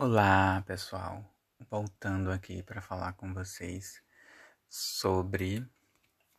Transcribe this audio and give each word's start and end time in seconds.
Olá, 0.00 0.62
pessoal. 0.64 1.24
Voltando 1.68 2.30
aqui 2.30 2.62
para 2.62 2.80
falar 2.80 3.14
com 3.14 3.34
vocês 3.34 4.00
sobre 4.68 5.68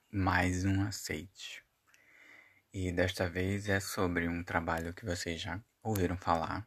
mais 0.10 0.64
um 0.64 0.82
aceite. 0.84 1.62
E 2.74 2.90
desta 2.90 3.30
vez 3.30 3.68
é 3.68 3.82
sobre 3.82 4.30
um 4.30 4.46
trabalho 4.46 4.94
que 4.94 5.04
vocês 5.04 5.42
já 5.42 5.62
ouviram 5.84 6.16
falar, 6.16 6.66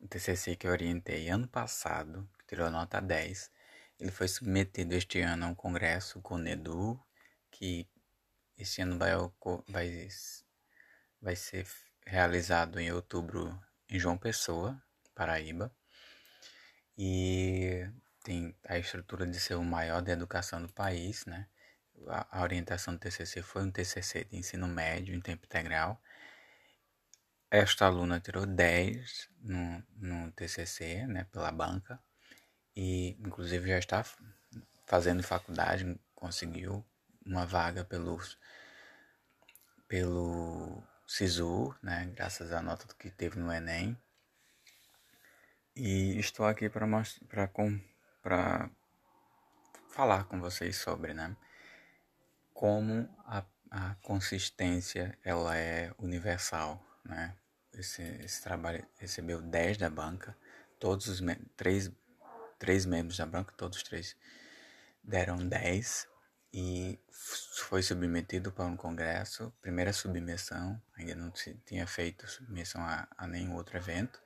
o 0.00 0.08
TCC 0.08 0.56
que 0.56 0.66
eu 0.66 0.72
orientei 0.72 1.28
ano 1.28 1.46
passado, 1.46 2.28
que 2.36 2.46
tirou 2.46 2.68
nota 2.68 3.00
10. 3.00 3.48
Ele 4.00 4.10
foi 4.10 4.26
submetido 4.26 4.92
este 4.92 5.20
ano 5.20 5.46
ao 5.46 5.54
congresso 5.54 6.20
CONEDU, 6.20 7.00
que 7.48 7.88
este 8.58 8.82
ano 8.82 8.98
vai, 8.98 9.12
vai, 9.68 10.08
vai 11.22 11.36
ser 11.36 11.64
realizado 12.04 12.80
em 12.80 12.90
outubro 12.90 13.56
em 13.88 14.00
João 14.00 14.18
Pessoa, 14.18 14.82
Paraíba 15.14 15.72
e 16.96 17.88
tem 18.22 18.56
a 18.66 18.78
estrutura 18.78 19.26
de 19.26 19.38
ser 19.38 19.54
o 19.54 19.64
maior 19.64 20.00
de 20.00 20.10
educação 20.10 20.62
do 20.62 20.72
país, 20.72 21.26
né? 21.26 21.46
A, 22.08 22.42
orientação 22.42 22.94
do 22.94 23.00
TCC 23.00 23.42
foi 23.42 23.62
um 23.62 23.70
TCC 23.70 24.24
de 24.24 24.36
ensino 24.36 24.66
médio 24.66 25.14
em 25.14 25.20
tempo 25.20 25.44
integral. 25.46 26.00
Esta 27.50 27.86
aluna 27.86 28.20
tirou 28.20 28.46
10 28.46 29.28
no, 29.40 29.84
no 29.96 30.32
TCC, 30.32 31.06
né, 31.06 31.24
pela 31.30 31.52
banca, 31.52 32.00
e 32.74 33.10
inclusive 33.20 33.68
já 33.68 33.78
está 33.78 34.04
fazendo 34.86 35.22
faculdade, 35.22 35.98
conseguiu 36.14 36.84
uma 37.24 37.46
vaga 37.46 37.84
pelos, 37.84 38.36
pelo 39.86 40.82
SISU, 41.06 41.74
né, 41.82 42.10
graças 42.14 42.52
à 42.52 42.60
nota 42.60 42.86
que 42.98 43.10
teve 43.10 43.38
no 43.38 43.52
Enem. 43.52 43.96
E 45.76 46.16
estou 46.20 46.46
aqui 46.46 46.68
para 46.68 46.86
para 47.28 47.48
para 48.22 48.70
falar 49.88 50.24
com 50.24 50.40
vocês 50.40 50.76
sobre, 50.76 51.12
né, 51.12 51.36
como 52.52 53.08
a, 53.26 53.44
a 53.70 53.94
consistência 53.96 55.18
ela 55.24 55.56
é 55.56 55.92
universal, 55.98 56.80
né? 57.04 57.36
Esse, 57.72 58.02
esse 58.02 58.40
trabalho 58.40 58.86
recebeu 58.98 59.42
10 59.42 59.78
da 59.78 59.90
banca, 59.90 60.36
todos 60.78 61.08
os 61.08 61.20
três, 61.56 61.90
três 62.56 62.86
membros 62.86 63.18
da 63.18 63.26
banca, 63.26 63.52
todos 63.56 63.82
três 63.82 64.16
deram 65.02 65.36
10 65.36 66.06
e 66.52 67.00
foi 67.68 67.82
submetido 67.82 68.52
para 68.52 68.64
um 68.64 68.76
congresso, 68.76 69.52
primeira 69.60 69.92
submissão, 69.92 70.80
ainda 70.96 71.16
não 71.16 71.34
se 71.34 71.54
tinha 71.66 71.84
feito 71.84 72.28
submissão 72.28 72.80
a, 72.80 73.08
a 73.18 73.26
nenhum 73.26 73.56
outro 73.56 73.76
evento. 73.76 74.22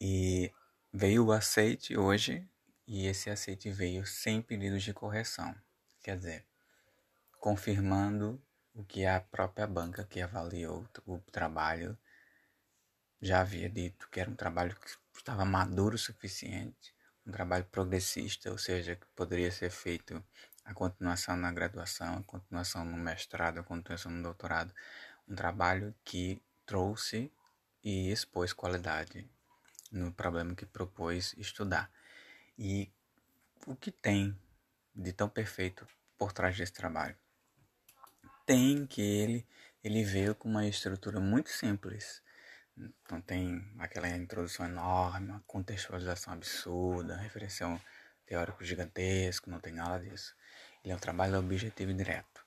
E 0.00 0.52
veio 0.92 1.26
o 1.26 1.32
aceite 1.32 1.96
hoje, 1.96 2.48
e 2.86 3.06
esse 3.06 3.28
aceite 3.30 3.70
veio 3.70 4.06
sem 4.06 4.40
pedidos 4.40 4.84
de 4.84 4.94
correção. 4.94 5.54
Quer 6.02 6.16
dizer, 6.16 6.46
confirmando 7.40 8.40
o 8.72 8.84
que 8.84 9.04
a 9.04 9.20
própria 9.20 9.66
banca 9.66 10.04
que 10.04 10.20
avaliou 10.20 10.88
o 11.04 11.18
trabalho 11.32 11.98
já 13.20 13.40
havia 13.40 13.68
dito, 13.68 14.08
que 14.08 14.20
era 14.20 14.30
um 14.30 14.36
trabalho 14.36 14.76
que 14.76 15.18
estava 15.18 15.44
maduro 15.44 15.96
o 15.96 15.98
suficiente, 15.98 16.94
um 17.26 17.32
trabalho 17.32 17.64
progressista, 17.64 18.52
ou 18.52 18.58
seja, 18.58 18.94
que 18.94 19.06
poderia 19.16 19.50
ser 19.50 19.70
feito 19.70 20.24
a 20.64 20.72
continuação 20.72 21.36
na 21.36 21.50
graduação, 21.50 22.18
a 22.18 22.22
continuação 22.22 22.84
no 22.84 22.96
mestrado, 22.96 23.58
a 23.58 23.64
continuação 23.64 24.12
no 24.12 24.22
doutorado, 24.22 24.72
um 25.26 25.34
trabalho 25.34 25.92
que 26.04 26.40
trouxe 26.64 27.32
e 27.82 28.12
expôs 28.12 28.52
qualidade 28.52 29.28
no 29.90 30.12
problema 30.12 30.54
que 30.54 30.66
propôs 30.66 31.34
estudar. 31.38 31.90
E 32.58 32.90
o 33.66 33.74
que 33.74 33.90
tem 33.90 34.38
de 34.94 35.12
tão 35.12 35.28
perfeito 35.28 35.86
por 36.16 36.32
trás 36.32 36.56
desse 36.56 36.72
trabalho? 36.72 37.16
Tem 38.44 38.86
que 38.86 39.00
ele, 39.00 39.46
ele 39.82 40.02
veio 40.04 40.34
com 40.34 40.48
uma 40.48 40.66
estrutura 40.66 41.20
muito 41.20 41.50
simples. 41.50 42.22
Não 43.10 43.20
tem 43.20 43.64
aquela 43.78 44.08
introdução 44.08 44.66
enorme, 44.66 45.30
uma 45.30 45.42
contextualização 45.46 46.32
absurda, 46.32 47.16
referência 47.16 47.66
teórico 48.24 48.64
gigantesco, 48.64 49.50
não 49.50 49.58
tem 49.58 49.72
nada 49.72 49.98
disso. 49.98 50.34
Ele 50.84 50.92
é 50.92 50.96
um 50.96 51.00
trabalho 51.00 51.38
objetivo 51.38 51.90
e 51.90 51.94
direto. 51.94 52.46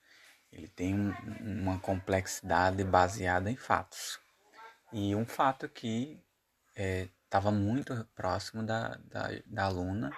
Ele 0.52 0.68
tem 0.68 0.94
um, 0.94 1.12
uma 1.62 1.80
complexidade 1.80 2.84
baseada 2.84 3.50
em 3.50 3.56
fatos. 3.56 4.20
E 4.92 5.16
um 5.16 5.26
fato 5.26 5.68
que 5.70 6.22
é, 6.76 7.08
estava 7.32 7.50
muito 7.50 8.06
próximo 8.14 8.62
da, 8.62 9.00
da, 9.06 9.30
da 9.46 9.64
aluna 9.64 10.12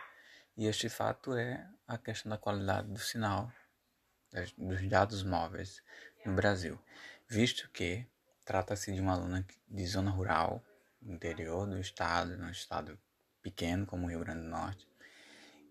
e 0.58 0.66
este 0.66 0.90
fato 0.90 1.36
é 1.36 1.64
a 1.88 1.96
questão 1.96 2.32
da 2.32 2.40
qualidade 2.40 2.88
do 2.88 2.98
sinal 2.98 3.52
dos 4.58 4.90
dados 4.90 5.22
móveis 5.22 5.84
no 6.26 6.34
Brasil, 6.34 6.80
visto 7.30 7.70
que 7.70 8.04
trata-se 8.44 8.92
de 8.92 9.00
uma 9.00 9.14
aluna 9.14 9.46
de 9.70 9.86
zona 9.86 10.10
rural, 10.10 10.64
interior 11.04 11.68
do 11.68 11.78
estado, 11.78 12.36
num 12.36 12.50
estado 12.50 12.98
pequeno 13.44 13.86
como 13.86 14.08
o 14.08 14.10
Rio 14.10 14.22
Grande 14.22 14.42
do 14.42 14.50
Norte, 14.50 14.88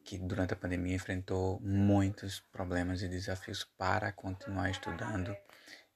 que 0.04 0.18
durante 0.18 0.54
a 0.54 0.56
pandemia 0.56 0.94
enfrentou 0.94 1.58
muitos 1.58 2.38
problemas 2.52 3.02
e 3.02 3.08
desafios 3.08 3.64
para 3.76 4.12
continuar 4.12 4.70
estudando. 4.70 5.36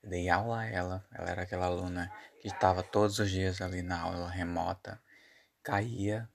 Eu 0.02 0.10
dei 0.10 0.28
aula 0.28 0.62
a 0.62 0.66
ela, 0.66 1.06
ela 1.12 1.30
era 1.30 1.42
aquela 1.42 1.66
aluna 1.66 2.10
que 2.40 2.48
estava 2.48 2.82
todos 2.82 3.20
os 3.20 3.30
dias 3.30 3.60
ali 3.60 3.80
na 3.80 4.00
aula 4.00 4.28
remota, 4.28 5.00
caía, 5.66 6.30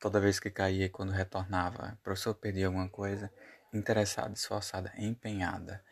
toda 0.00 0.18
vez 0.18 0.40
que 0.40 0.50
caía, 0.50 0.88
quando 0.88 1.12
retornava, 1.12 1.98
o 2.00 2.02
professor 2.02 2.34
perdia 2.34 2.66
alguma 2.66 2.88
coisa, 2.88 3.30
interessada, 3.74 4.32
esforçada, 4.32 4.90
empenhada. 4.96 5.84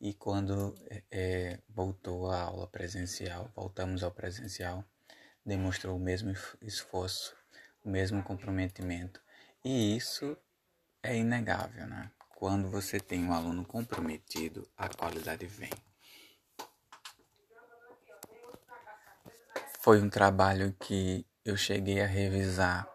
E 0.00 0.14
quando 0.14 0.76
é, 1.10 1.58
voltou 1.68 2.30
à 2.30 2.42
aula 2.42 2.68
presencial, 2.68 3.50
voltamos 3.52 4.04
ao 4.04 4.12
presencial, 4.12 4.84
demonstrou 5.44 5.96
o 5.96 6.00
mesmo 6.00 6.32
esforço, 6.62 7.34
o 7.84 7.90
mesmo 7.90 8.22
comprometimento. 8.22 9.20
E 9.64 9.96
isso 9.96 10.36
é 11.02 11.16
inegável, 11.16 11.84
né? 11.88 12.12
Quando 12.36 12.70
você 12.70 13.00
tem 13.00 13.24
um 13.24 13.32
aluno 13.32 13.64
comprometido, 13.64 14.70
a 14.76 14.88
qualidade 14.88 15.46
vem. 15.46 15.70
Foi 19.80 20.00
um 20.00 20.08
trabalho 20.08 20.72
que 20.78 21.26
eu 21.50 21.56
cheguei 21.56 22.00
a 22.00 22.06
revisar 22.06 22.88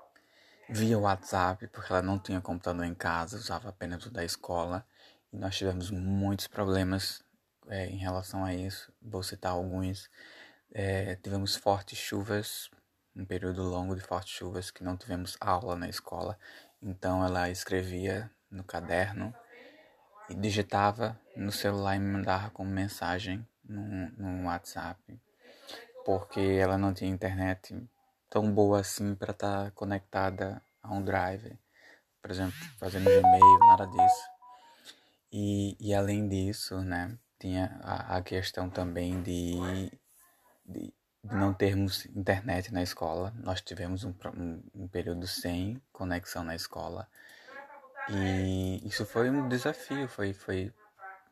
via 0.69 0.97
WhatsApp, 0.97 1.67
porque 1.67 1.91
ela 1.91 2.01
não 2.01 2.17
tinha 2.17 2.39
computador 2.39 2.85
em 2.85 2.95
casa, 2.95 3.35
usava 3.35 3.67
apenas 3.67 4.05
o 4.05 4.09
da 4.09 4.23
escola, 4.23 4.85
e 5.31 5.37
nós 5.37 5.57
tivemos 5.57 5.91
muitos 5.91 6.47
problemas 6.47 7.21
é, 7.67 7.87
em 7.87 7.97
relação 7.97 8.45
a 8.45 8.53
isso. 8.53 8.93
Vou 9.01 9.21
citar 9.21 9.51
alguns. 9.51 10.09
É, 10.73 11.15
tivemos 11.15 11.55
fortes 11.57 11.99
chuvas, 11.99 12.69
um 13.13 13.25
período 13.25 13.61
longo 13.61 13.93
de 13.93 14.01
fortes 14.01 14.33
chuvas, 14.33 14.71
que 14.71 14.83
não 14.83 14.95
tivemos 14.95 15.35
aula 15.41 15.75
na 15.75 15.89
escola, 15.89 16.39
então 16.81 17.25
ela 17.25 17.49
escrevia 17.49 18.31
no 18.49 18.63
caderno 18.63 19.35
e 20.29 20.35
digitava 20.35 21.19
no 21.35 21.51
celular 21.51 21.97
e 21.97 21.99
me 21.99 22.09
mandava 22.09 22.49
como 22.51 22.69
mensagem 22.69 23.45
no, 23.65 24.09
no 24.11 24.45
WhatsApp, 24.45 25.19
porque 26.05 26.39
ela 26.39 26.77
não 26.77 26.93
tinha 26.93 27.09
internet 27.09 27.75
tão 28.35 28.51
boa 28.51 28.81
assim 28.81 29.15
para 29.15 29.31
estar 29.31 29.63
tá 29.63 29.71
conectada 29.71 30.61
a 30.83 30.93
um 30.93 31.01
drive, 31.01 31.57
por 32.21 32.29
exemplo, 32.29 32.53
fazendo 32.77 33.05
Gmail, 33.05 33.59
nada 33.59 33.87
disso. 33.87 34.29
E, 35.31 35.77
e 35.79 35.93
além 35.93 36.27
disso, 36.27 36.81
né, 36.81 37.17
tinha 37.39 37.79
a, 37.81 38.17
a 38.17 38.21
questão 38.21 38.69
também 38.69 39.23
de, 39.23 39.53
de, 40.65 40.93
de, 41.23 41.33
não 41.33 41.53
termos 41.53 42.05
internet 42.07 42.73
na 42.73 42.83
escola. 42.83 43.33
Nós 43.37 43.61
tivemos 43.61 44.03
um, 44.03 44.13
um, 44.35 44.61
um 44.83 44.87
período 44.89 45.25
sem 45.27 45.81
conexão 45.93 46.43
na 46.43 46.55
escola. 46.55 47.07
E 48.09 48.85
isso 48.85 49.05
foi 49.05 49.29
um 49.29 49.47
desafio, 49.47 50.09
foi, 50.09 50.33
foi, 50.33 50.73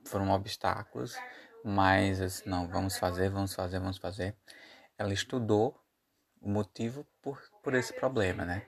foram 0.05 0.31
obstáculos, 0.31 1.17
mas 1.65 2.21
assim, 2.21 2.49
não, 2.49 2.65
vamos 2.65 2.95
fazer, 2.95 3.29
vamos 3.29 3.53
fazer, 3.53 3.79
vamos 3.79 3.97
fazer. 3.97 4.33
Ela 4.97 5.11
estudou 5.11 5.82
o 6.43 6.49
motivo 6.49 7.07
por, 7.21 7.41
por 7.63 7.73
esse 7.73 7.93
problema, 7.93 8.43
né? 8.43 8.63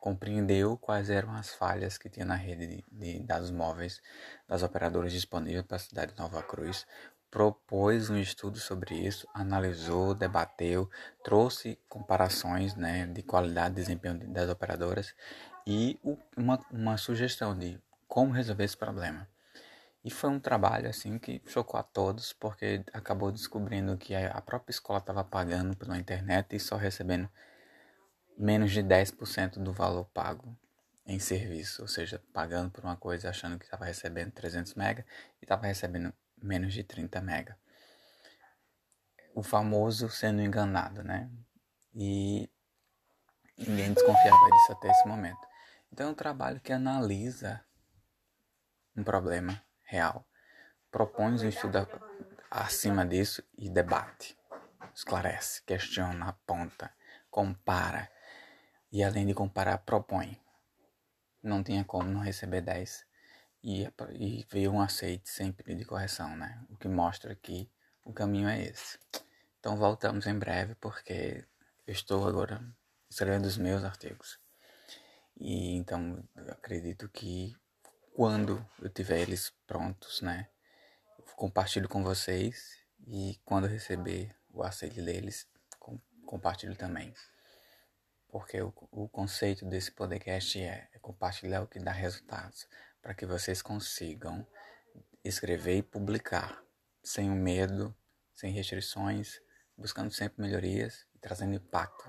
Compreendeu 0.00 0.78
quais 0.78 1.10
eram 1.10 1.32
as 1.32 1.52
falhas 1.52 1.98
que 1.98 2.08
tinha 2.08 2.24
na 2.24 2.36
rede 2.36 2.66
de, 2.66 2.84
de 2.90 3.20
dados 3.20 3.50
móveis 3.50 4.00
das 4.46 4.62
operadoras 4.62 5.12
disponíveis 5.12 5.66
para 5.66 5.76
a 5.76 5.80
cidade 5.80 6.12
de 6.12 6.18
Nova 6.18 6.40
Cruz, 6.42 6.86
propôs 7.30 8.08
um 8.08 8.16
estudo 8.16 8.58
sobre 8.58 8.94
isso, 8.94 9.26
analisou, 9.34 10.14
debateu, 10.14 10.88
trouxe 11.22 11.78
comparações 11.88 12.74
né, 12.74 13.06
de 13.06 13.22
qualidade 13.22 13.72
e 13.72 13.82
desempenho 13.82 14.32
das 14.32 14.48
operadoras 14.48 15.14
e 15.66 15.98
uma, 16.36 16.64
uma 16.70 16.96
sugestão 16.96 17.58
de 17.58 17.78
como 18.06 18.32
resolver 18.32 18.64
esse 18.64 18.76
problema. 18.76 19.28
E 20.04 20.10
foi 20.10 20.30
um 20.30 20.40
trabalho 20.40 20.88
assim 20.88 21.18
que 21.18 21.42
chocou 21.46 21.78
a 21.78 21.82
todos, 21.82 22.32
porque 22.32 22.84
acabou 22.92 23.32
descobrindo 23.32 23.96
que 23.96 24.14
a 24.14 24.40
própria 24.40 24.72
escola 24.72 25.00
estava 25.00 25.24
pagando 25.24 25.76
pela 25.76 25.98
internet 25.98 26.54
e 26.54 26.60
só 26.60 26.76
recebendo 26.76 27.28
menos 28.36 28.70
de 28.70 28.82
10% 28.82 29.58
do 29.58 29.72
valor 29.72 30.04
pago 30.06 30.56
em 31.04 31.18
serviço, 31.18 31.82
ou 31.82 31.88
seja, 31.88 32.22
pagando 32.32 32.70
por 32.70 32.84
uma 32.84 32.96
coisa 32.96 33.30
achando 33.30 33.58
que 33.58 33.64
estava 33.64 33.84
recebendo 33.84 34.30
300 34.30 34.74
mega 34.74 35.04
e 35.40 35.44
estava 35.44 35.66
recebendo 35.66 36.12
menos 36.40 36.72
de 36.72 36.84
30 36.84 37.20
mega. 37.20 37.58
O 39.34 39.42
famoso 39.42 40.08
sendo 40.10 40.42
enganado, 40.42 41.02
né? 41.02 41.30
E 41.94 42.48
ninguém 43.56 43.92
desconfiava 43.92 44.50
disso 44.50 44.72
até 44.72 44.90
esse 44.90 45.08
momento. 45.08 45.46
Então 45.92 46.08
é 46.08 46.10
um 46.10 46.14
trabalho 46.14 46.60
que 46.60 46.72
analisa 46.72 47.64
um 48.96 49.02
problema 49.02 49.60
real, 49.88 50.26
propõe 50.90 51.32
um 51.32 51.48
estudo 51.48 51.88
acima 52.50 53.06
disso 53.06 53.42
e 53.56 53.70
debate, 53.70 54.38
esclarece, 54.94 55.62
questiona, 55.64 56.28
aponta, 56.28 56.92
compara 57.30 58.10
e 58.92 59.02
além 59.02 59.26
de 59.26 59.34
comparar, 59.34 59.78
propõe. 59.78 60.38
Não 61.42 61.62
tinha 61.62 61.84
como 61.84 62.08
não 62.08 62.20
receber 62.20 62.60
10 62.60 63.06
e, 63.62 63.84
e 64.12 64.46
veio 64.50 64.72
um 64.72 64.80
aceite 64.80 65.30
sem 65.30 65.52
pedido 65.52 65.78
de 65.78 65.84
correção, 65.84 66.36
né? 66.36 66.62
O 66.68 66.76
que 66.76 66.88
mostra 66.88 67.34
que 67.34 67.70
o 68.04 68.12
caminho 68.12 68.48
é 68.48 68.62
esse. 68.62 68.98
Então 69.58 69.76
voltamos 69.76 70.26
em 70.26 70.38
breve 70.38 70.74
porque 70.76 71.46
eu 71.86 71.92
estou 71.92 72.28
agora 72.28 72.62
escrevendo 73.08 73.46
os 73.46 73.56
meus 73.56 73.84
artigos. 73.84 74.38
E 75.40 75.76
então 75.76 76.22
acredito 76.48 77.08
que 77.08 77.56
quando 78.18 78.66
eu 78.82 78.88
tiver 78.88 79.20
eles 79.20 79.52
prontos, 79.64 80.22
né, 80.22 80.48
eu 81.16 81.24
compartilho 81.36 81.88
com 81.88 82.02
vocês 82.02 82.76
e 83.06 83.40
quando 83.44 83.66
eu 83.66 83.70
receber 83.70 84.34
o 84.52 84.64
aceite 84.64 85.00
deles, 85.00 85.46
com, 85.78 86.00
compartilho 86.26 86.74
também. 86.74 87.14
Porque 88.28 88.60
o, 88.60 88.74
o 88.90 89.08
conceito 89.08 89.64
desse 89.64 89.92
podcast 89.92 90.60
é, 90.60 90.88
é 90.92 90.98
compartilhar 90.98 91.62
o 91.62 91.68
que 91.68 91.78
dá 91.78 91.92
resultados, 91.92 92.66
para 93.00 93.14
que 93.14 93.24
vocês 93.24 93.62
consigam 93.62 94.44
escrever 95.22 95.76
e 95.76 95.82
publicar 95.82 96.60
sem 97.04 97.30
o 97.30 97.36
medo, 97.36 97.94
sem 98.34 98.50
restrições, 98.50 99.40
buscando 99.76 100.10
sempre 100.10 100.42
melhorias 100.42 101.06
e 101.14 101.20
trazendo 101.20 101.54
impacto. 101.54 102.04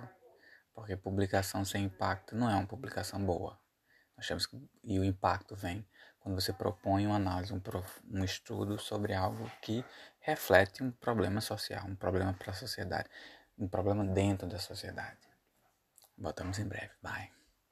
Porque 0.73 0.97
publicação 0.97 1.63
sem 1.63 1.83
impacto 1.83 2.35
não 2.35 2.49
é 2.49 2.55
uma 2.55 2.65
publicação 2.65 3.23
boa. 3.23 3.61
Nós 4.19 4.27
temos 4.27 4.45
que, 4.45 4.61
e 4.83 4.99
o 4.99 5.03
impacto 5.05 5.55
vem 5.55 5.87
quando 6.29 6.39
você 6.41 6.53
propõe 6.53 7.07
uma 7.07 7.15
análise, 7.15 7.51
um, 7.51 7.61
um 8.11 8.23
estudo 8.23 8.77
sobre 8.77 9.15
algo 9.15 9.49
que 9.63 9.83
reflete 10.19 10.83
um 10.83 10.91
problema 10.91 11.41
social, 11.41 11.83
um 11.87 11.95
problema 11.95 12.33
para 12.33 12.51
a 12.51 12.55
sociedade, 12.55 13.09
um 13.57 13.67
problema 13.67 14.05
dentro 14.05 14.47
da 14.47 14.59
sociedade. 14.59 15.17
Voltamos 16.15 16.59
em 16.59 16.67
breve. 16.67 16.91
Bye. 17.01 17.38